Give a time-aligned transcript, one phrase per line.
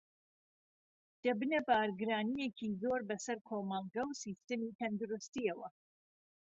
[1.23, 5.69] دەبنە بارگرانییەکی زۆر بەسەر کۆمەڵگە و سیستمی تەندروستییەوە